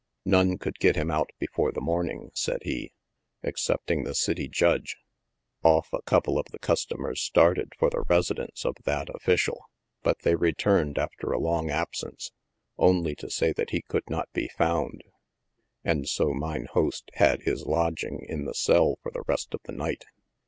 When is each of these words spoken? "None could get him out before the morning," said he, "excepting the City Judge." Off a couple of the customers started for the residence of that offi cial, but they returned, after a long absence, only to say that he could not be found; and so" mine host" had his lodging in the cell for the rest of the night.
"None 0.25 0.57
could 0.57 0.79
get 0.79 0.95
him 0.95 1.11
out 1.11 1.29
before 1.37 1.71
the 1.71 1.79
morning," 1.79 2.31
said 2.33 2.63
he, 2.63 2.91
"excepting 3.43 4.03
the 4.03 4.15
City 4.15 4.47
Judge." 4.47 4.97
Off 5.61 5.89
a 5.93 6.01
couple 6.01 6.39
of 6.39 6.47
the 6.51 6.57
customers 6.57 7.21
started 7.21 7.73
for 7.77 7.91
the 7.91 8.03
residence 8.09 8.65
of 8.65 8.77
that 8.85 9.11
offi 9.11 9.35
cial, 9.35 9.57
but 10.01 10.17
they 10.23 10.33
returned, 10.33 10.97
after 10.97 11.31
a 11.31 11.39
long 11.39 11.69
absence, 11.69 12.31
only 12.79 13.13
to 13.17 13.29
say 13.29 13.53
that 13.53 13.69
he 13.69 13.83
could 13.83 14.09
not 14.09 14.27
be 14.33 14.47
found; 14.47 15.03
and 15.83 16.09
so" 16.09 16.33
mine 16.33 16.65
host" 16.71 17.11
had 17.13 17.43
his 17.43 17.67
lodging 17.67 18.25
in 18.27 18.45
the 18.45 18.55
cell 18.55 18.97
for 19.03 19.11
the 19.11 19.23
rest 19.27 19.53
of 19.53 19.59
the 19.65 19.71
night. 19.71 20.05